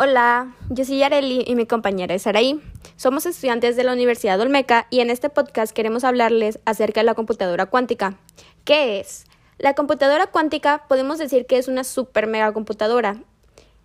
Hola, 0.00 0.54
yo 0.70 0.84
soy 0.84 0.98
Yareli 0.98 1.42
y 1.44 1.56
mi 1.56 1.66
compañera 1.66 2.14
es 2.14 2.22
Saraí. 2.22 2.62
Somos 2.94 3.26
estudiantes 3.26 3.74
de 3.74 3.82
la 3.82 3.92
Universidad 3.92 4.40
Olmeca 4.40 4.86
y 4.90 5.00
en 5.00 5.10
este 5.10 5.28
podcast 5.28 5.74
queremos 5.74 6.04
hablarles 6.04 6.60
acerca 6.66 7.00
de 7.00 7.04
la 7.04 7.16
computadora 7.16 7.66
cuántica. 7.66 8.16
¿Qué 8.64 9.00
es? 9.00 9.24
La 9.58 9.74
computadora 9.74 10.28
cuántica 10.28 10.84
podemos 10.86 11.18
decir 11.18 11.46
que 11.46 11.58
es 11.58 11.66
una 11.66 11.82
super 11.82 12.28
mega 12.28 12.52
computadora. 12.52 13.16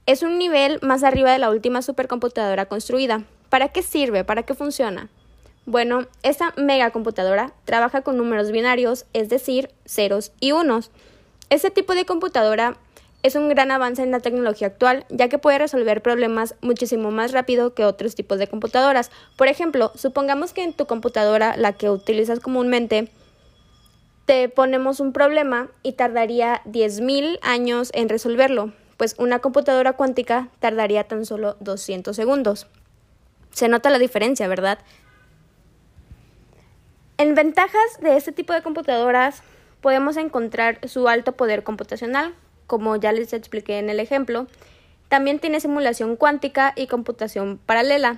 Es 0.06 0.22
un 0.22 0.38
nivel 0.38 0.78
más 0.84 1.04
arriba 1.04 1.32
de 1.32 1.40
la 1.40 1.50
última 1.50 1.82
supercomputadora 1.82 2.68
construida. 2.68 3.24
¿Para 3.50 3.70
qué 3.70 3.82
sirve? 3.82 4.24
¿Para 4.24 4.44
qué 4.44 4.54
funciona? 4.54 5.10
Bueno, 5.66 6.06
esta 6.22 6.54
megacomputadora 6.58 7.54
trabaja 7.66 8.04
con 8.04 8.18
números 8.18 8.52
binarios, 8.52 9.08
es 9.14 9.30
decir, 9.30 9.72
ceros 9.88 10.32
y 10.40 10.52
unos. 10.52 10.92
Este 11.50 11.72
tipo 11.72 11.96
de 11.96 12.06
computadora 12.06 12.78
es 13.24 13.36
un 13.36 13.48
gran 13.48 13.72
avance 13.72 14.04
en 14.04 14.12
la 14.12 14.20
tecnología 14.20 14.68
actual, 14.68 15.06
ya 15.10 15.30
que 15.30 15.38
puede 15.38 15.58
resolver 15.58 16.02
problemas 16.02 16.56
muchísimo 16.62 17.10
más 17.10 17.32
rápido 17.32 17.74
que 17.74 17.86
otros 17.86 18.16
tipos 18.16 18.38
de 18.38 18.48
computadoras. 18.48 19.12
Por 19.38 19.48
ejemplo, 19.48 19.92
supongamos 19.96 20.54
que 20.54 20.64
en 20.64 20.74
tu 20.74 20.86
computadora, 20.86 21.56
la 21.56 21.72
que 21.74 21.90
utilizas 21.90 22.42
comúnmente, 22.42 23.10
te 24.26 24.50
ponemos 24.50 25.00
un 25.00 25.14
problema 25.14 25.70
y 25.84 25.94
tardaría 25.94 26.62
10.000 26.66 27.40
años 27.42 27.92
en 27.94 28.10
resolverlo, 28.10 28.74
pues 28.98 29.16
una 29.18 29.40
computadora 29.40 29.94
cuántica 29.94 30.50
tardaría 30.60 31.06
tan 31.06 31.26
solo 31.26 31.56
200 31.62 32.16
segundos. 32.16 32.68
Se 33.52 33.70
nota 33.70 33.90
la 33.90 34.00
diferencia, 34.00 34.48
¿verdad? 34.48 34.80
En 37.18 37.36
ventajas 37.36 38.02
de 38.02 38.18
este 38.18 38.34
tipo 38.34 38.52
de 38.52 38.62
computadoras 38.62 39.44
podemos 39.82 40.18
encontrar 40.18 40.80
su 40.88 41.08
alto 41.08 41.34
poder 41.34 41.64
computacional, 41.64 42.34
como 42.68 42.96
ya 42.96 43.12
les 43.12 43.34
expliqué 43.34 43.80
en 43.80 43.90
el 43.90 44.00
ejemplo. 44.00 44.48
También 45.10 45.40
tiene 45.40 45.60
simulación 45.60 46.16
cuántica 46.16 46.74
y 46.76 46.88
computación 46.88 47.60
paralela. 47.66 48.18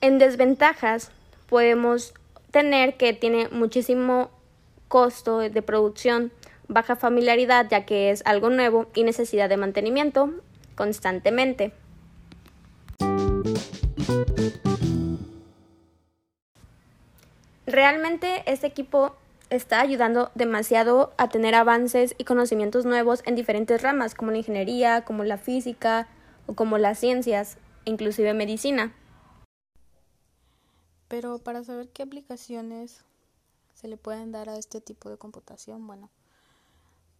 En 0.00 0.18
desventajas 0.18 1.10
podemos 1.48 2.14
tener 2.50 2.96
que 2.96 3.12
tiene 3.12 3.48
muchísimo 3.48 4.30
costo 4.88 5.38
de 5.38 5.62
producción, 5.62 6.32
baja 6.68 6.96
familiaridad 6.96 7.66
ya 7.70 7.84
que 7.84 8.10
es 8.10 8.22
algo 8.26 8.50
nuevo 8.50 8.88
y 8.94 9.04
necesidad 9.04 9.48
de 9.48 9.56
mantenimiento 9.56 10.30
constantemente. 10.74 11.72
Realmente 17.66 18.42
este 18.46 18.66
equipo 18.66 19.14
está 19.50 19.80
ayudando 19.80 20.30
demasiado 20.34 21.12
a 21.18 21.28
tener 21.28 21.54
avances 21.54 22.14
y 22.16 22.24
conocimientos 22.24 22.86
nuevos 22.86 23.22
en 23.26 23.34
diferentes 23.34 23.82
ramas, 23.82 24.14
como 24.14 24.30
la 24.30 24.38
ingeniería, 24.38 25.04
como 25.04 25.24
la 25.24 25.38
física 25.38 26.08
o 26.46 26.54
como 26.54 26.78
las 26.78 26.98
ciencias, 26.98 27.58
inclusive 27.84 28.32
medicina. 28.32 28.94
Pero 31.08 31.38
para 31.38 31.64
saber 31.64 31.88
qué 31.88 32.04
aplicaciones 32.04 33.04
se 33.74 33.88
le 33.88 33.96
pueden 33.96 34.30
dar 34.30 34.48
a 34.48 34.56
este 34.56 34.80
tipo 34.80 35.10
de 35.10 35.18
computación, 35.18 35.86
bueno, 35.86 36.10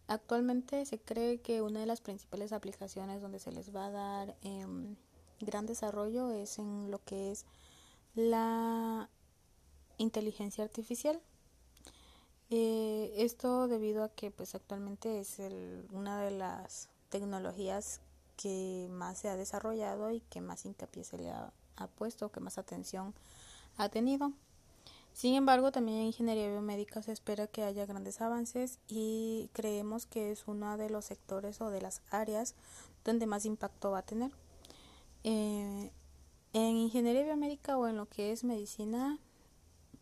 actualmente 0.07 0.85
se 0.85 0.97
cree 0.97 1.41
que 1.41 1.61
una 1.61 1.81
de 1.81 1.85
las 1.85 1.99
principales 1.99 2.53
aplicaciones 2.53 3.21
donde 3.21 3.39
se 3.39 3.51
les 3.51 3.75
va 3.75 3.87
a 3.87 3.91
dar 3.91 4.35
em, 4.43 4.95
gran 5.41 5.65
desarrollo 5.65 6.31
es 6.31 6.57
en 6.59 6.89
lo 6.89 7.03
que 7.03 7.31
es 7.31 7.45
la 8.15 9.09
inteligencia 9.97 10.63
artificial 10.63 11.21
eh, 12.53 13.13
esto 13.15 13.69
debido 13.69 14.03
a 14.03 14.09
que 14.09 14.29
pues 14.29 14.55
actualmente 14.55 15.21
es 15.21 15.39
el, 15.39 15.87
una 15.93 16.21
de 16.21 16.31
las 16.31 16.89
tecnologías 17.07 18.01
que 18.35 18.89
más 18.91 19.19
se 19.19 19.29
ha 19.29 19.37
desarrollado 19.37 20.11
y 20.11 20.19
que 20.19 20.41
más 20.41 20.65
hincapié 20.65 21.05
se 21.05 21.17
le 21.17 21.29
ha, 21.29 21.53
puesto, 21.97 22.29
que 22.29 22.41
más 22.41 22.57
atención 22.57 23.13
ha 23.77 23.87
tenido. 23.87 24.33
Sin 25.13 25.35
embargo, 25.35 25.71
también 25.71 25.99
en 25.99 26.05
ingeniería 26.07 26.49
biomédica 26.49 27.01
se 27.01 27.13
espera 27.13 27.47
que 27.47 27.63
haya 27.63 27.85
grandes 27.85 28.19
avances 28.19 28.79
y 28.89 29.49
creemos 29.53 30.05
que 30.05 30.31
es 30.31 30.45
uno 30.45 30.75
de 30.75 30.89
los 30.89 31.05
sectores 31.05 31.61
o 31.61 31.69
de 31.69 31.81
las 31.81 32.01
áreas 32.11 32.53
donde 33.05 33.27
más 33.27 33.45
impacto 33.45 33.91
va 33.91 33.99
a 33.99 34.05
tener. 34.05 34.31
Eh, 35.23 35.89
en 36.51 36.75
ingeniería 36.75 37.23
biomédica 37.23 37.77
o 37.77 37.87
en 37.87 37.95
lo 37.95 38.09
que 38.09 38.33
es 38.33 38.43
medicina, 38.43 39.19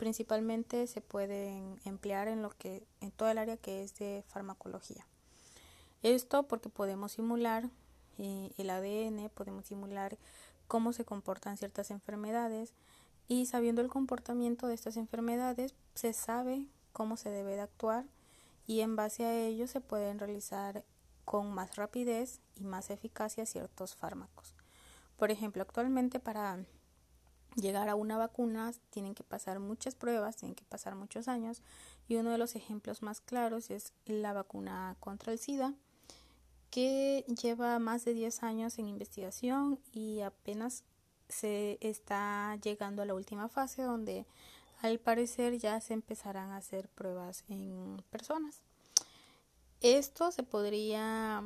principalmente 0.00 0.86
se 0.86 1.02
pueden 1.02 1.78
emplear 1.84 2.26
en 2.26 2.40
lo 2.40 2.48
que 2.56 2.82
en 3.02 3.10
toda 3.10 3.32
el 3.32 3.38
área 3.38 3.58
que 3.58 3.82
es 3.84 3.94
de 3.98 4.24
farmacología. 4.28 5.06
Esto 6.02 6.44
porque 6.44 6.70
podemos 6.70 7.12
simular 7.12 7.68
eh, 8.16 8.50
el 8.56 8.70
ADN, 8.70 9.28
podemos 9.28 9.66
simular 9.66 10.16
cómo 10.68 10.94
se 10.94 11.04
comportan 11.04 11.58
ciertas 11.58 11.90
enfermedades 11.90 12.72
y 13.28 13.44
sabiendo 13.44 13.82
el 13.82 13.88
comportamiento 13.88 14.68
de 14.68 14.74
estas 14.74 14.96
enfermedades 14.96 15.74
se 15.94 16.14
sabe 16.14 16.64
cómo 16.94 17.18
se 17.18 17.28
debe 17.28 17.54
de 17.54 17.60
actuar 17.60 18.06
y 18.66 18.80
en 18.80 18.96
base 18.96 19.26
a 19.26 19.38
ello 19.38 19.66
se 19.66 19.82
pueden 19.82 20.18
realizar 20.18 20.82
con 21.26 21.52
más 21.52 21.76
rapidez 21.76 22.40
y 22.56 22.64
más 22.64 22.88
eficacia 22.88 23.44
ciertos 23.44 23.96
fármacos. 23.96 24.54
Por 25.18 25.30
ejemplo, 25.30 25.60
actualmente 25.60 26.20
para 26.20 26.64
llegar 27.56 27.88
a 27.88 27.94
una 27.94 28.16
vacuna 28.16 28.72
tienen 28.90 29.14
que 29.14 29.24
pasar 29.24 29.58
muchas 29.58 29.94
pruebas, 29.94 30.36
tienen 30.36 30.54
que 30.54 30.64
pasar 30.64 30.94
muchos 30.94 31.28
años 31.28 31.62
y 32.08 32.16
uno 32.16 32.30
de 32.30 32.38
los 32.38 32.54
ejemplos 32.56 33.02
más 33.02 33.20
claros 33.20 33.70
es 33.70 33.92
la 34.06 34.32
vacuna 34.32 34.96
contra 35.00 35.32
el 35.32 35.38
SIDA 35.38 35.74
que 36.70 37.24
lleva 37.42 37.78
más 37.78 38.04
de 38.04 38.14
10 38.14 38.42
años 38.44 38.78
en 38.78 38.88
investigación 38.88 39.80
y 39.92 40.20
apenas 40.20 40.84
se 41.28 41.78
está 41.80 42.56
llegando 42.62 43.02
a 43.02 43.06
la 43.06 43.14
última 43.14 43.48
fase 43.48 43.82
donde 43.82 44.26
al 44.80 44.98
parecer 44.98 45.58
ya 45.58 45.80
se 45.80 45.94
empezarán 45.94 46.50
a 46.50 46.58
hacer 46.58 46.88
pruebas 46.88 47.44
en 47.48 48.02
personas. 48.10 48.62
Esto 49.80 50.30
se 50.30 50.42
podría 50.42 51.42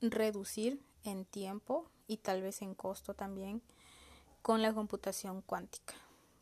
reducir 0.00 0.80
en 1.04 1.24
tiempo 1.24 1.88
y 2.06 2.18
tal 2.18 2.42
vez 2.42 2.62
en 2.62 2.74
costo 2.74 3.14
también 3.14 3.62
con 4.44 4.60
la 4.60 4.74
computación 4.74 5.40
cuántica, 5.40 5.94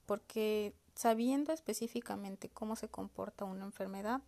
porque 0.07 0.75
sabiendo 0.97 1.53
específicamente 1.53 2.49
cómo 2.49 2.75
se 2.75 2.89
comporta 2.89 3.45
una 3.45 3.65
enfermedad, 3.65 4.23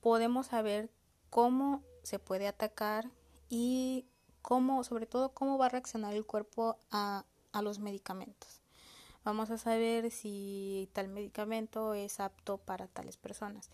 podemos 0.00 0.48
saber 0.48 0.90
cómo 1.30 1.84
se 2.02 2.18
puede 2.18 2.48
atacar 2.48 3.12
y 3.48 4.06
cómo, 4.42 4.82
sobre 4.82 5.06
todo, 5.06 5.28
cómo 5.28 5.56
va 5.56 5.66
a 5.66 5.68
reaccionar 5.68 6.14
el 6.14 6.26
cuerpo 6.26 6.76
a, 6.90 7.24
a 7.52 7.62
los 7.62 7.78
medicamentos. 7.78 8.60
Vamos 9.22 9.50
a 9.50 9.58
saber 9.58 10.10
si 10.10 10.90
tal 10.94 11.06
medicamento 11.06 11.94
es 11.94 12.18
apto 12.18 12.58
para 12.58 12.88
tales 12.88 13.16
personas. 13.16 13.70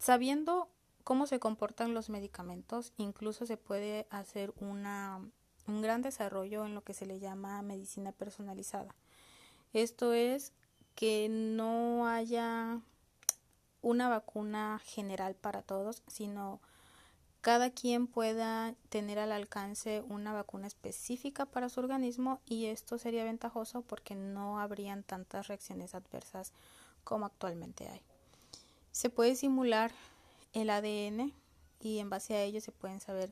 Sabiendo 0.00 0.68
cómo 1.04 1.28
se 1.28 1.38
comportan 1.38 1.94
los 1.94 2.10
medicamentos, 2.10 2.92
incluso 2.96 3.46
se 3.46 3.56
puede 3.56 4.08
hacer 4.10 4.52
una 4.56 5.30
un 5.66 5.82
gran 5.82 6.02
desarrollo 6.02 6.64
en 6.64 6.74
lo 6.74 6.82
que 6.82 6.94
se 6.94 7.06
le 7.06 7.18
llama 7.18 7.62
medicina 7.62 8.12
personalizada. 8.12 8.94
Esto 9.72 10.12
es 10.12 10.52
que 10.94 11.28
no 11.28 12.06
haya 12.06 12.80
una 13.82 14.08
vacuna 14.08 14.80
general 14.84 15.34
para 15.34 15.62
todos, 15.62 16.02
sino 16.06 16.60
cada 17.40 17.68
quien 17.70 18.06
pueda 18.06 18.74
tener 18.88 19.18
al 19.18 19.30
alcance 19.30 20.02
una 20.08 20.32
vacuna 20.32 20.66
específica 20.66 21.44
para 21.44 21.68
su 21.68 21.80
organismo 21.80 22.40
y 22.46 22.66
esto 22.66 22.96
sería 22.96 23.24
ventajoso 23.24 23.82
porque 23.82 24.14
no 24.14 24.58
habrían 24.58 25.02
tantas 25.02 25.48
reacciones 25.48 25.94
adversas 25.94 26.52
como 27.04 27.26
actualmente 27.26 27.86
hay. 27.86 28.00
Se 28.92 29.10
puede 29.10 29.36
simular 29.36 29.92
el 30.54 30.70
ADN 30.70 31.34
y 31.80 31.98
en 31.98 32.08
base 32.08 32.34
a 32.34 32.42
ello 32.42 32.62
se 32.62 32.72
pueden 32.72 33.00
saber 33.00 33.30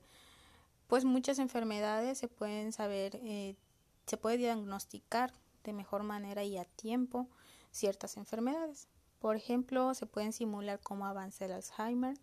pues 0.93 1.07
muchas 1.07 1.39
enfermedades 1.39 2.19
se 2.19 2.29
pueden 2.29 2.71
saber, 2.71 3.19
eh, 3.23 3.57
se 4.05 4.19
puede 4.19 4.37
diagnosticar 4.37 5.33
de 5.65 5.73
mejor 5.73 6.03
manera 6.03 6.45
y 6.45 6.59
a 6.59 6.67
tiempo 6.67 7.31
ciertas 7.71 8.19
enfermedades. 8.19 8.89
Por 9.19 9.35
ejemplo, 9.35 9.95
se 9.95 10.05
pueden 10.05 10.35
simular 10.35 10.81
cómo 10.81 11.07
avanza 11.07 11.47
el 11.47 11.53
Alzheimer 11.53 12.19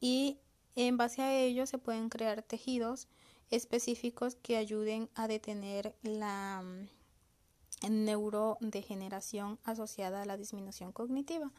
y 0.00 0.40
en 0.74 0.96
base 0.96 1.22
a 1.22 1.38
ello 1.38 1.68
se 1.68 1.78
pueden 1.78 2.08
crear 2.08 2.42
tejidos 2.42 3.06
específicos 3.52 4.34
que 4.34 4.56
ayuden 4.56 5.08
a 5.14 5.28
detener 5.28 5.94
la 6.02 6.64
mm, 6.64 8.04
neurodegeneración 8.04 9.60
asociada 9.62 10.22
a 10.22 10.26
la 10.26 10.36
disminución 10.36 10.90
cognitiva. 10.90 11.52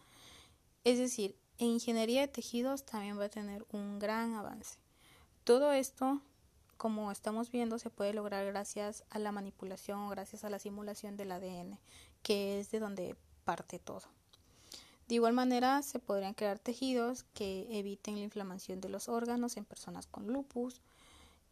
Es 0.83 1.00
decir, 1.00 1.38
en 1.59 1.68
ingeniería 1.68 2.19
de 2.19 2.27
tejidos 2.27 2.86
también 2.86 3.18
va 3.18 3.24
a 3.24 3.30
tener 3.30 3.65
un 3.71 4.00
gran 4.00 4.33
avance. 4.33 4.80
Todo 5.45 5.74
esto, 5.74 6.24
como 6.77 7.12
estamos 7.12 7.51
viendo, 7.51 7.80
se 7.80 7.89
puede 7.89 8.13
lograr 8.13 8.45
gracias 8.45 9.04
a 9.10 9.19
la 9.19 9.31
manipulación 9.31 10.00
o 10.00 10.10
gracias 10.10 10.44
a 10.44 10.50
la 10.50 10.60
simulación 10.60 11.18
del 11.18 11.31
ADN, 11.31 11.80
que 12.22 12.60
es 12.60 12.72
de 12.72 12.80
donde 12.80 13.16
parte 13.44 13.80
todo. 13.80 14.04
De 15.07 15.16
igual 15.16 15.33
manera, 15.33 15.81
se 15.83 16.00
podrían 16.00 16.33
crear 16.33 16.60
tejidos 16.60 17.24
que 17.33 17.68
eviten 17.69 18.16
la 18.16 18.24
inflamación 18.24 18.81
de 18.81 18.89
los 18.89 19.07
órganos 19.07 19.56
en 19.57 19.66
personas 19.66 20.07
con 20.07 20.27
lupus 20.27 20.81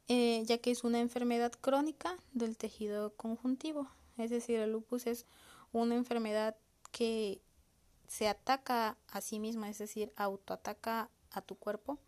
eh, 0.09 0.43
ya 0.45 0.57
que 0.57 0.71
es 0.71 0.83
una 0.83 0.99
enfermedad 0.99 1.53
crónica 1.61 2.17
del 2.33 2.57
tejido 2.57 3.15
conjuntivo. 3.15 3.87
Es 4.17 4.29
decir, 4.29 4.59
el 4.59 4.71
lupus 4.71 5.07
es 5.07 5.25
una 5.71 5.95
enfermedad 5.95 6.57
que 6.91 7.41
se 8.07 8.27
ataca 8.27 8.97
a 9.07 9.21
sí 9.21 9.39
misma, 9.39 9.69
es 9.69 9.77
decir, 9.77 10.11
autoataca 10.17 11.09
a 11.31 11.41
tu 11.41 11.55
cuerpo. 11.55 11.99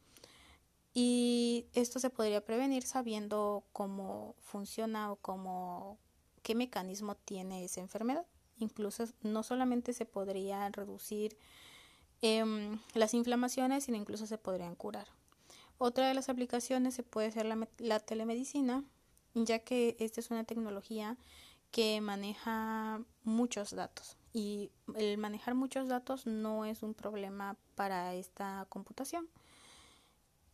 Y 0.97 1.67
esto 1.73 1.99
se 1.99 2.09
podría 2.09 2.39
prevenir 2.39 2.83
sabiendo 2.83 3.65
cómo 3.73 4.33
funciona 4.39 5.11
o 5.11 5.17
cómo 5.17 5.99
qué 6.41 6.55
mecanismo 6.55 7.15
tiene 7.15 7.65
esa 7.65 7.81
enfermedad. 7.81 8.25
Incluso 8.59 9.03
no 9.21 9.43
solamente 9.43 9.91
se 9.91 10.05
podría 10.05 10.69
reducir 10.69 11.37
em, 12.21 12.79
las 12.93 13.13
inflamaciones, 13.13 13.83
sino 13.83 13.97
incluso 13.97 14.25
se 14.25 14.37
podrían 14.37 14.75
curar. 14.75 15.09
Otra 15.77 16.07
de 16.07 16.13
las 16.13 16.29
aplicaciones 16.29 16.93
se 16.93 17.03
puede 17.03 17.29
ser 17.29 17.45
la, 17.79 17.99
telemedicina, 17.99 18.85
ya 19.33 19.59
que 19.59 19.97
esta 19.99 20.21
es 20.21 20.31
una 20.31 20.45
tecnología 20.45 21.17
que 21.71 21.99
maneja 21.99 23.01
muchos 23.25 23.71
datos 23.71 24.15
y 24.31 24.71
el 24.95 25.17
manejar 25.17 25.55
muchos 25.55 25.89
datos 25.89 26.25
no 26.25 26.63
es 26.63 26.83
un 26.83 26.93
problema 26.93 27.57
para 27.75 28.13
esta 28.13 28.65
computación. 28.69 29.27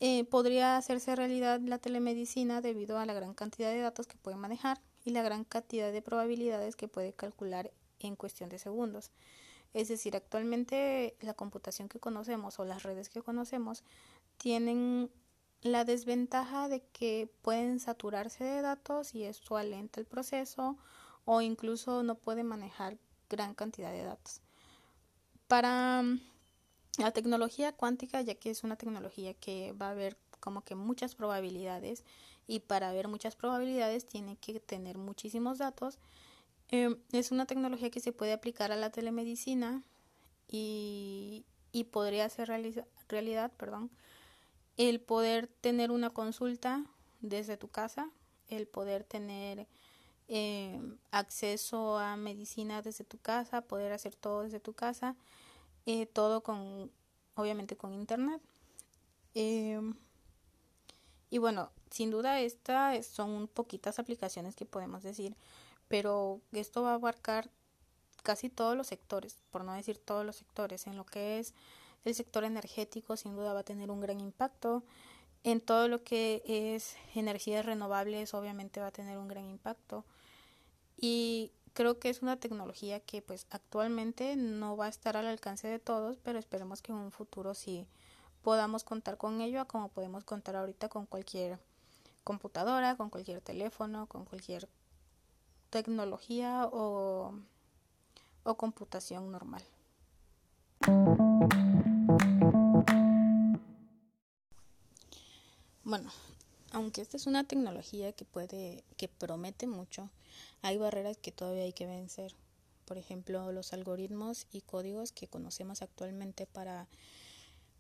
Eh, 0.04 0.24
podría 0.24 0.78
hacerse 0.78 1.16
realidad 1.16 1.62
la 1.62 1.78
telemedicina 1.78 2.60
debido 2.60 2.98
a 2.98 3.06
la 3.06 3.14
gran 3.14 3.36
cantidad 3.36 3.70
de 3.70 3.82
datos 3.82 4.08
que 4.08 4.18
puede 4.18 4.36
manejar 4.36 4.82
y 5.06 5.12
la 5.12 5.22
gran 5.22 5.44
cantidad 5.44 5.92
de 5.92 6.02
probabilidades 6.02 6.76
que 6.76 6.88
puede 6.88 7.14
calcular 7.14 7.72
en 8.00 8.16
cuestión 8.16 8.50
de 8.50 8.58
segundos. 8.58 9.12
Es 9.76 9.90
decir, 9.90 10.16
actualmente 10.16 11.16
la 11.20 11.36
computación 11.36 11.88
que 11.88 12.00
conocemos 12.00 12.60
o 12.60 12.66
las 12.66 12.82
redes 12.82 13.10
que 13.10 13.22
conocemos 13.22 13.84
tienen 14.38 15.12
la 15.62 15.86
desventaja 15.86 16.68
de 16.68 16.82
que 16.82 17.32
pueden 17.44 17.80
saturarse 17.80 18.44
de 18.44 18.64
datos 18.64 19.14
y 19.14 19.26
esto 19.26 19.56
alenta 19.56 20.00
el 20.00 20.08
proceso 20.08 20.80
o 21.26 21.42
incluso 21.42 22.02
no 22.02 22.16
puede 22.16 22.44
manejar 22.44 22.98
gran 23.30 23.54
cantidad 23.54 23.92
de 23.92 24.04
datos. 24.04 24.42
Para 25.48 26.02
mm, 26.02 26.31
la 27.02 27.12
tecnología 27.12 27.72
cuántica, 27.72 28.22
ya 28.22 28.36
que 28.36 28.50
es 28.50 28.64
una 28.64 28.76
tecnología 28.76 29.34
que 29.34 29.74
va 29.74 29.88
a 29.88 29.92
haber 29.92 30.18
como 30.40 30.64
que 30.64 30.76
muchas 30.76 31.16
probabilidades 31.16 32.04
y 32.48 32.60
para 32.60 32.92
ver 32.92 33.08
muchas 33.08 33.36
probabilidades 33.36 34.06
tiene 34.06 34.36
que 34.38 34.60
tener 34.60 34.98
muchísimos 34.98 35.58
datos, 35.58 36.00
em, 36.70 36.98
es 37.12 37.32
una 37.32 37.46
tecnología 37.46 37.90
que 37.90 38.00
se 38.00 38.12
puede 38.12 38.34
aplicar 38.34 38.72
a 38.72 38.76
la 38.76 38.90
telemedicina 38.90 39.84
y, 40.48 41.46
y 41.72 41.86
podría 41.86 42.28
ser 42.30 42.50
realidad, 43.08 43.52
perdón, 43.58 43.92
el 44.78 45.00
poder 45.00 45.48
tener 45.48 45.92
una 45.92 46.10
consulta 46.10 46.86
desde 47.22 47.58
tu 47.58 47.68
casa, 47.68 48.10
el 48.50 48.68
poder 48.68 49.04
tener 49.04 49.68
eh, 50.28 50.80
acceso 51.12 51.98
a 51.98 52.16
medicina 52.16 52.82
desde 52.82 53.04
tu 53.04 53.18
casa, 53.18 53.62
poder 53.62 53.92
hacer 53.92 54.16
todo 54.16 54.44
desde 54.44 54.60
tu 54.60 54.74
casa, 54.74 55.16
eh, 55.86 56.06
todo 56.06 56.42
con, 56.42 56.92
obviamente 57.36 57.76
con 57.78 57.94
internet. 57.94 58.42
Em, 59.34 59.96
y 61.30 61.38
bueno, 61.38 61.72
sin 61.90 62.12
duda 62.12 62.42
estas 62.42 63.06
son 63.06 63.48
poquitas 63.48 64.00
aplicaciones 64.00 64.56
que 64.56 64.66
podemos 64.66 65.04
decir, 65.04 65.36
pero 65.88 66.42
esto 66.52 66.84
va 66.84 66.92
a 66.92 66.96
abarcar 66.96 67.50
casi 68.24 68.50
todos 68.50 68.78
los 68.78 68.88
sectores, 68.88 69.38
por 69.52 69.64
no 69.64 69.74
decir 69.74 69.98
todos 69.98 70.26
los 70.26 70.36
sectores, 70.36 70.88
en 70.88 70.98
lo 70.98 71.06
que 71.06 71.40
es 71.40 71.54
el 72.06 72.16
sector 72.16 72.44
energético 72.44 73.16
sin 73.18 73.36
duda 73.36 73.54
va 73.54 73.60
a 73.60 73.64
tener 73.64 73.92
un 73.92 74.02
gran 74.02 74.20
impacto. 74.20 74.84
En 75.44 75.60
todo 75.60 75.88
lo 75.88 76.04
que 76.04 76.44
es 76.46 76.96
energías 77.16 77.66
renovables 77.66 78.34
obviamente 78.34 78.80
va 78.80 78.88
a 78.88 78.92
tener 78.92 79.18
un 79.18 79.28
gran 79.28 79.48
impacto. 79.48 80.06
Y 80.98 81.52
creo 81.74 82.00
que 82.00 82.10
es 82.10 82.22
una 82.22 82.38
tecnología 82.38 83.00
que 83.00 83.22
pues 83.22 83.48
actualmente 83.50 84.36
no 84.36 84.78
va 84.78 84.86
a 84.86 84.90
estar 84.90 85.18
al 85.18 85.28
alcance 85.28 85.68
de 85.68 85.80
todos, 85.80 86.18
pero 86.24 86.40
esperemos 86.40 86.82
que 86.82 86.92
en 86.92 86.98
un 86.98 87.12
futuro 87.12 87.54
sí 87.54 87.88
podamos 88.44 88.84
contar 88.84 89.18
con 89.18 89.42
ello 89.42 89.66
como 89.68 89.90
podemos 89.90 90.24
contar 90.24 90.56
ahorita 90.56 90.90
con 90.90 91.06
cualquier 91.06 91.60
computadora, 92.24 92.96
con 92.96 93.10
cualquier 93.10 93.42
teléfono, 93.42 94.08
con 94.08 94.26
cualquier 94.26 94.68
tecnología 95.70 96.68
o, 96.72 97.34
o 98.44 98.56
computación 98.56 99.32
normal. 99.32 99.64
Bueno, 105.84 106.10
aunque 106.72 107.02
esta 107.02 107.18
es 107.18 107.28
una 107.28 107.44
tecnología 107.44 108.14
que 108.14 108.26
puede, 108.26 108.84
que 108.98 109.08
promete 109.08 109.68
mucho, 109.68 110.10
hay 110.62 110.78
barreras 110.78 111.18
que 111.18 111.32
todavía 111.32 111.64
hay 111.64 111.74
que 111.74 111.86
vencer. 111.86 112.34
Por 112.86 112.98
ejemplo, 112.98 113.52
los 113.52 113.74
algoritmos 113.74 114.48
y 114.52 114.62
códigos 114.62 115.12
que 115.12 115.28
conocemos 115.28 115.82
actualmente 115.82 116.46
para 116.46 116.88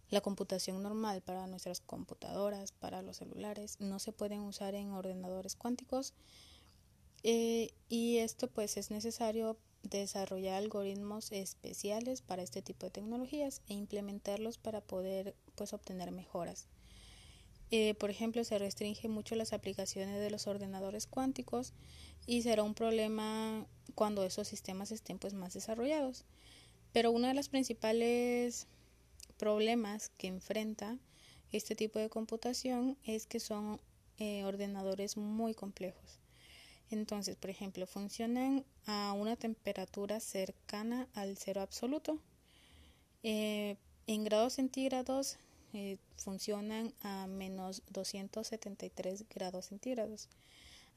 la 0.09 0.21
computación 0.21 0.83
normal, 0.83 1.21
para 1.21 1.47
nuestras 1.47 1.79
computadoras, 1.79 2.73
para 2.73 3.01
los 3.01 3.17
celulares, 3.17 3.77
no 3.79 3.97
se 3.99 4.11
pueden 4.11 4.41
usar 4.41 4.75
en 4.75 4.91
ordenadores 4.91 5.55
cuánticos. 5.55 6.13
Eh, 7.23 7.71
y 7.87 8.17
esto 8.17 8.47
pues 8.49 8.77
es 8.77 8.91
necesario 8.91 9.57
desarrollar 9.83 10.55
algoritmos 10.55 11.31
especiales 11.31 12.21
para 12.21 12.41
este 12.43 12.61
tipo 12.61 12.85
de 12.85 12.91
tecnologías 12.91 13.61
e 13.67 13.73
implementarlos 13.73 14.57
para 14.57 14.81
poder 14.81 15.35
pues 15.55 15.73
obtener 15.73 16.11
mejoras. 16.11 16.67
Eh, 17.71 17.95
por 17.95 18.09
ejemplo, 18.09 18.43
se 18.43 18.59
restringe 18.59 19.07
mucho 19.07 19.35
las 19.35 19.53
aplicaciones 19.53 20.19
de 20.19 20.29
los 20.29 20.45
ordenadores 20.45 21.07
cuánticos 21.07 21.73
y 22.27 22.41
será 22.41 22.63
un 22.63 22.73
problema 22.73 23.65
cuando 23.95 24.25
esos 24.25 24.47
sistemas 24.47 24.91
estén 24.91 25.17
pues 25.19 25.33
más 25.33 25.53
desarrollados. 25.53 26.25
Pero 26.91 27.11
uno 27.11 27.27
de 27.27 27.33
los 27.33 27.47
principales 27.47 28.67
problemas 29.37 30.09
que 30.17 30.27
enfrenta 30.27 30.97
este 31.51 31.75
tipo 31.75 31.97
de 31.97 32.09
computación 32.09 32.97
es 33.05 33.25
que 33.25 33.39
son 33.39 33.79
eh, 34.17 34.43
ordenadores 34.43 35.15
muy 35.15 35.53
complejos. 35.53 36.19
Entonces, 36.89 37.37
por 37.37 37.49
ejemplo, 37.49 37.87
funcionan 37.87 38.65
a 38.85 39.13
una 39.13 39.37
temperatura 39.37 40.19
cercana 40.19 41.07
al 41.13 41.37
cero 41.37 41.61
absoluto. 41.61 42.19
Eh, 43.23 43.77
en 44.07 44.23
grados 44.25 44.53
centígrados 44.53 45.37
funcionan 46.17 46.93
a 47.01 47.27
menos 47.27 47.83
273 47.89 49.25
grados 49.29 49.67
centígrados. 49.67 50.29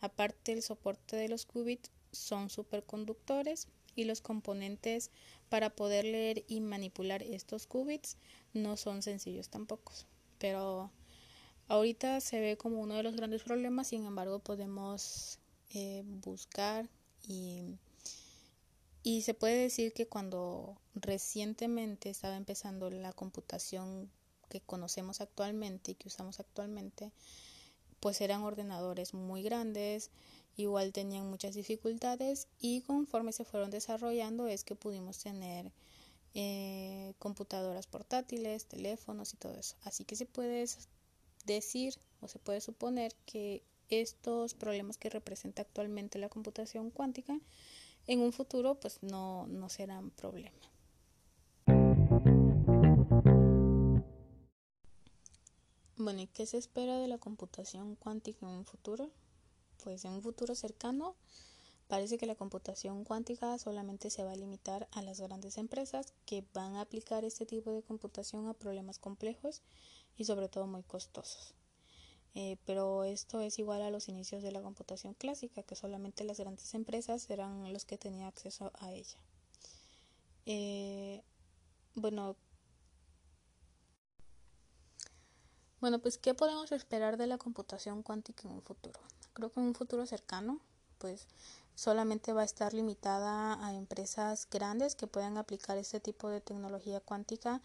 Aparte, 0.01 0.53
el 0.53 0.63
soporte 0.63 1.17
de 1.17 1.29
los 1.29 1.47
qubits 1.47 1.91
son 2.13 2.51
superconductores 2.51 3.69
y 3.97 4.05
los 4.05 4.21
componentes 4.21 5.11
para 5.49 5.71
poder 5.71 6.05
leer 6.05 6.45
y 6.49 6.61
manipular 6.61 7.23
estos 7.23 7.67
qubits 7.67 8.17
no 8.53 8.77
son 8.77 9.03
sencillos 9.03 9.49
tampoco. 9.49 9.93
Pero 10.39 10.91
ahorita 11.69 12.21
se 12.21 12.41
ve 12.41 12.57
como 12.57 12.81
uno 12.81 12.95
de 12.97 13.03
los 13.03 13.17
grandes 13.17 13.43
problemas, 13.43 13.89
sin 13.89 14.05
embargo 14.05 14.41
podemos 14.41 15.39
eh, 15.75 16.03
buscar 16.05 16.89
y, 17.27 17.79
y 19.03 19.23
se 19.23 19.35
puede 19.35 19.57
decir 19.57 19.93
que 19.93 20.07
cuando 20.07 20.77
recientemente 20.95 22.11
estaba 22.11 22.37
empezando 22.37 22.91
la 22.91 23.13
computación 23.13 24.11
que 24.61 24.67
conocemos 24.67 25.21
actualmente 25.21 25.93
y 25.93 25.95
que 25.97 26.07
usamos 26.07 26.39
actualmente, 26.39 27.11
pues 27.99 28.21
eran 28.21 28.43
ordenadores 28.43 29.15
muy 29.15 29.43
grandes, 29.43 30.11
igual 30.57 30.93
tenían 30.93 31.29
muchas 31.29 31.55
dificultades 31.57 32.47
y 32.61 32.83
conforme 32.83 33.33
se 33.33 33.45
fueron 33.45 33.71
desarrollando 33.71 34.47
es 34.47 34.63
que 34.63 34.77
pudimos 34.77 35.19
tener 35.19 35.73
eh, 36.35 37.15
computadoras 37.19 37.89
portátiles, 37.89 38.67
teléfonos 38.67 39.35
y 39.35 39.39
todo 39.39 39.55
eso. 39.57 39.75
Así 39.83 40.05
que 40.05 40.15
se 40.15 40.27
puede 40.27 40.65
decir 41.45 41.95
o 42.21 42.29
se 42.29 42.39
puede 42.39 42.61
suponer 42.61 43.13
que 43.27 43.65
estos 43.89 44.55
problemas 44.55 44.99
que 44.99 45.11
representa 45.11 45.63
actualmente 45.63 46.21
la 46.21 46.29
computación 46.29 46.91
cuántica 46.91 47.41
en 48.07 48.21
un 48.21 48.33
futuro 48.33 48.79
pues 48.79 49.03
no, 49.03 49.49
no 49.49 49.69
serán 49.69 50.11
problema. 50.11 50.74
Bueno, 56.05 56.21
¿y 56.21 56.27
qué 56.27 56.45
se 56.45 56.59
espera 56.59 56.99
de 56.99 57.09
la 57.09 57.17
computación 57.17 57.97
cuántica 57.97 58.45
en 58.45 58.53
un 58.59 58.67
futuro? 58.67 59.11
Pues 59.83 60.05
en 60.05 60.13
un 60.13 60.21
futuro 60.21 60.55
cercano 60.55 61.17
parece 61.89 62.19
que 62.19 62.27
la 62.27 62.35
computación 62.35 63.05
cuántica 63.05 63.57
solamente 63.57 64.11
se 64.11 64.23
va 64.23 64.33
a 64.33 64.37
limitar 64.37 64.87
a 64.93 65.01
las 65.01 65.19
grandes 65.19 65.57
empresas 65.57 66.13
que 66.27 66.45
van 66.53 66.77
a 66.77 66.83
aplicar 66.83 67.25
este 67.25 67.47
tipo 67.47 67.73
de 67.73 67.83
computación 67.83 68.49
a 68.49 68.53
problemas 68.53 68.99
complejos 68.99 69.63
y 70.19 70.27
sobre 70.27 70.51
todo 70.51 70.67
muy 70.67 70.83
costosos. 70.83 71.55
Eh, 72.35 72.59
pero 72.67 73.05
esto 73.05 73.41
es 73.41 73.59
igual 73.59 73.81
a 73.81 73.89
los 73.89 74.11
inicios 74.11 74.43
de 74.43 74.53
la 74.53 74.61
computación 74.61 75.15
clásica, 75.15 75.63
que 75.63 75.75
solamente 75.75 76.23
las 76.25 76.39
grandes 76.39 76.75
empresas 76.75 77.31
eran 77.31 77.73
los 77.73 77.87
que 77.87 77.97
tenían 77.97 78.27
acceso 78.27 78.73
a 78.75 78.93
ella. 78.93 79.17
Eh, 80.45 81.23
bueno, 81.95 82.37
Bueno, 85.85 85.99
pues 85.99 86.17
¿qué 86.17 86.33
podemos 86.33 86.73
esperar 86.73 87.19
de 87.19 87.27
la 87.27 87.37
computación 87.37 88.03
cuántica 88.03 88.49
en 88.49 88.55
un 88.55 88.63
futuro? 88.63 88.99
Creo 89.35 89.53
que 89.53 89.61
en 89.61 89.67
un 89.67 89.75
futuro 89.75 90.07
cercano, 90.07 90.59
pues 90.97 91.27
solamente 91.75 92.33
va 92.33 92.41
a 92.41 92.47
estar 92.47 92.73
limitada 92.73 93.63
a 93.63 93.75
empresas 93.75 94.49
grandes 94.51 94.95
que 94.95 95.07
puedan 95.07 95.37
aplicar 95.37 95.77
este 95.77 96.01
tipo 96.01 96.31
de 96.31 96.41
tecnología 96.41 97.01
cuántica 97.01 97.61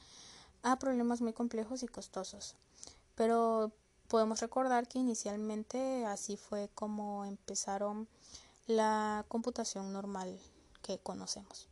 a 0.63 0.77
problemas 0.79 1.21
muy 1.21 1.31
complejos 1.31 1.81
y 1.81 1.87
costosos. 1.87 2.57
Pero 3.15 3.71
podemos 4.09 4.41
recordar 4.41 4.89
que 4.89 4.99
inicialmente 4.99 6.05
así 6.05 6.35
fue 6.35 6.69
como 6.75 7.23
empezaron 7.23 8.09
la 8.67 9.23
computación 9.29 9.93
normal 9.93 10.37
que 10.81 10.99
conocemos. 10.99 11.69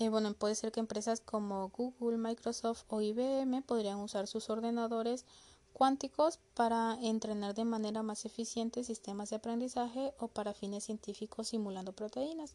Eh, 0.00 0.08
bueno, 0.08 0.34
puede 0.34 0.56
ser 0.56 0.72
que 0.72 0.80
empresas 0.80 1.20
como 1.20 1.68
Google, 1.68 2.18
Microsoft 2.18 2.82
o 2.88 3.00
IBM 3.00 3.62
podrían 3.62 3.98
usar 3.98 4.26
sus 4.26 4.50
ordenadores 4.50 5.24
cuánticos 5.72 6.38
para 6.54 6.98
entrenar 7.02 7.54
de 7.54 7.64
manera 7.64 8.02
más 8.02 8.24
eficiente 8.24 8.84
sistemas 8.84 9.30
de 9.30 9.36
aprendizaje 9.36 10.14
o 10.18 10.28
para 10.28 10.54
fines 10.54 10.84
científicos 10.84 11.48
simulando 11.48 11.92
proteínas, 11.92 12.54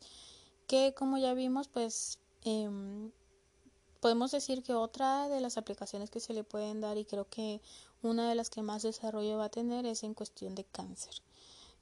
que 0.67 0.93
como 0.93 1.17
ya 1.17 1.33
vimos, 1.33 1.67
pues 1.67 2.19
em, 2.43 3.11
podemos 3.99 4.31
decir 4.31 4.63
que 4.63 4.73
otra 4.73 5.29
de 5.29 5.41
las 5.41 5.57
aplicaciones 5.57 6.09
que 6.09 6.19
se 6.19 6.33
le 6.33 6.43
pueden 6.43 6.81
dar 6.81 6.97
y 6.97 7.05
creo 7.05 7.27
que 7.29 7.61
una 8.01 8.29
de 8.29 8.35
las 8.35 8.49
que 8.49 8.61
más 8.61 8.83
desarrollo 8.83 9.37
va 9.37 9.45
a 9.45 9.49
tener 9.49 9.85
es 9.85 10.03
en 10.03 10.13
cuestión 10.13 10.55
de 10.55 10.63
cáncer. 10.63 11.15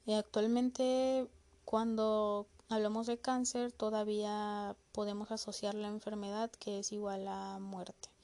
Y 0.06 0.14
actualmente 0.14 1.28
cuando 1.64 2.46
hablamos 2.68 3.06
de 3.06 3.18
cáncer 3.18 3.72
todavía 3.72 4.76
podemos 4.92 5.30
asociar 5.30 5.74
la 5.74 5.88
enfermedad 5.88 6.50
que 6.50 6.80
es 6.80 6.92
igual 6.92 7.26
a 7.28 7.58
muerte 7.58 8.15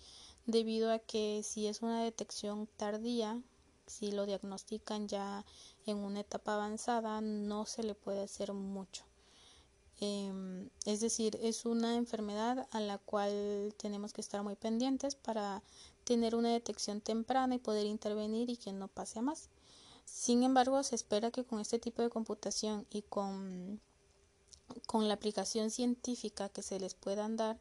debido 0.46 0.92
a 0.92 0.98
que 0.98 1.42
si 1.44 1.66
es 1.66 1.82
una 1.82 2.02
detección 2.02 2.68
tardía, 2.76 3.40
si 3.86 4.12
lo 4.12 4.26
diagnostican 4.26 5.08
ya 5.08 5.44
en 5.86 5.98
una 5.98 6.20
etapa 6.20 6.54
avanzada, 6.54 7.20
no 7.20 7.66
se 7.66 7.82
le 7.82 7.94
puede 7.94 8.22
hacer 8.22 8.52
mucho. 8.52 9.04
Em, 10.00 10.68
es 10.84 11.00
decir, 11.00 11.38
es 11.42 11.64
una 11.64 11.94
enfermedad 11.96 12.66
a 12.72 12.80
la 12.80 12.98
cual 12.98 13.72
tenemos 13.76 14.12
que 14.12 14.20
estar 14.20 14.42
muy 14.42 14.56
pendientes 14.56 15.14
para 15.14 15.62
tener 16.04 16.34
una 16.34 16.48
detección 16.50 17.00
temprana 17.00 17.54
y 17.54 17.58
poder 17.58 17.86
intervenir 17.86 18.50
y 18.50 18.56
que 18.56 18.72
no 18.72 18.88
pase 18.88 19.20
a 19.20 19.22
más. 19.22 19.48
Sin 20.04 20.42
embargo, 20.42 20.82
se 20.82 20.96
espera 20.96 21.30
que 21.30 21.44
con 21.44 21.60
este 21.60 21.78
tipo 21.78 22.02
de 22.02 22.10
computación 22.10 22.86
y 22.90 23.02
con, 23.02 23.80
con 24.86 25.06
la 25.06 25.14
aplicación 25.14 25.70
científica 25.70 26.48
que 26.48 26.62
se 26.62 26.80
les 26.80 26.94
puedan 26.94 27.36
dar, 27.36 27.60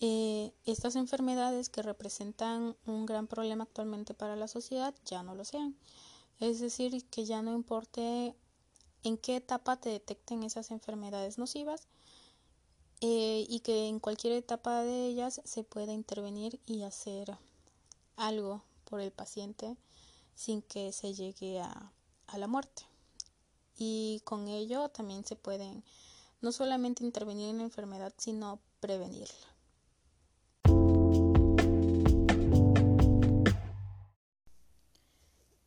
eh, 0.00 0.52
estas 0.64 0.96
enfermedades 0.96 1.68
que 1.68 1.82
representan 1.82 2.74
un 2.86 3.04
gran 3.04 3.26
problema 3.26 3.64
actualmente 3.64 4.14
para 4.14 4.34
la 4.34 4.48
sociedad 4.48 4.94
ya 5.04 5.22
no 5.22 5.34
lo 5.34 5.44
sean. 5.44 5.76
Es 6.40 6.58
decir, 6.58 7.04
que 7.06 7.26
ya 7.26 7.42
no 7.42 7.52
importe 7.52 8.34
en 9.02 9.18
qué 9.18 9.36
etapa 9.36 9.76
te 9.76 9.90
detecten 9.90 10.42
esas 10.42 10.70
enfermedades 10.70 11.36
nocivas 11.36 11.86
eh, 13.02 13.44
y 13.48 13.60
que 13.60 13.88
en 13.88 14.00
cualquier 14.00 14.32
etapa 14.32 14.82
de 14.82 15.06
ellas 15.06 15.42
se 15.44 15.64
pueda 15.64 15.92
intervenir 15.92 16.60
y 16.64 16.82
hacer 16.82 17.36
algo 18.16 18.62
por 18.84 19.00
el 19.00 19.10
paciente 19.10 19.76
sin 20.34 20.62
que 20.62 20.92
se 20.92 21.12
llegue 21.12 21.60
a, 21.60 21.92
a 22.26 22.38
la 22.38 22.46
muerte. 22.46 22.84
Y 23.76 24.22
con 24.24 24.48
ello 24.48 24.88
también 24.88 25.26
se 25.26 25.36
pueden 25.36 25.84
no 26.40 26.52
solamente 26.52 27.04
intervenir 27.04 27.50
en 27.50 27.58
la 27.58 27.64
enfermedad, 27.64 28.14
sino 28.16 28.60
prevenirla. 28.80 29.49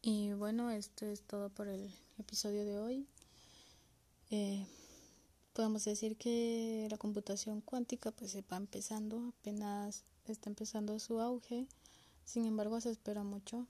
Y 0.06 0.34
bueno, 0.34 0.70
esto 0.70 1.06
es 1.06 1.22
todo 1.22 1.48
por 1.48 1.70
el 1.70 1.90
episodio 2.18 2.66
de 2.66 2.78
hoy. 2.78 3.08
Eh, 4.32 4.68
podemos 5.54 5.86
decir 5.86 6.18
que 6.18 6.90
la 6.92 6.98
computación 6.98 7.62
cuántica 7.62 8.12
pues 8.12 8.32
se 8.32 8.42
va 8.42 8.58
empezando, 8.58 9.34
apenas 9.40 10.04
está 10.28 10.50
empezando 10.50 11.00
su 11.00 11.22
auge. 11.22 11.68
Sin 12.26 12.46
embargo, 12.46 12.82
se 12.82 12.92
espera 12.92 13.24
mucho 13.24 13.66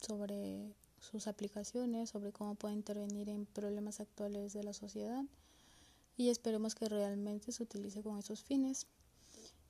sobre 0.00 0.72
sus 0.98 1.26
aplicaciones, 1.26 2.08
sobre 2.08 2.32
cómo 2.32 2.54
puede 2.54 2.72
intervenir 2.72 3.28
en 3.28 3.44
problemas 3.44 4.00
actuales 4.00 4.54
de 4.54 4.64
la 4.64 4.72
sociedad 4.72 5.24
y 6.16 6.30
esperemos 6.30 6.74
que 6.74 6.88
realmente 6.88 7.52
se 7.52 7.62
utilice 7.62 8.02
con 8.02 8.18
esos 8.18 8.42
fines 8.42 8.86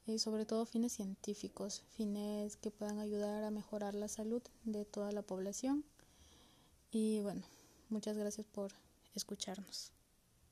y 0.06 0.20
sobre 0.20 0.46
todo 0.46 0.66
fines 0.66 0.92
científicos, 0.92 1.82
fines 1.96 2.56
que 2.58 2.70
puedan 2.70 3.00
ayudar 3.00 3.42
a 3.42 3.50
mejorar 3.50 3.96
la 3.96 4.06
salud 4.06 4.40
de 4.62 4.84
toda 4.84 5.10
la 5.10 5.22
población 5.22 5.84
y 6.90 7.21
bueno, 7.21 7.43
muchas 7.88 8.16
gracias 8.16 8.47
por 8.47 8.73
escucharnos. 9.14 9.96